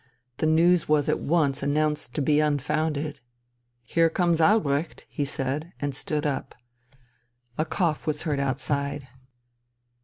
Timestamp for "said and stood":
5.25-6.25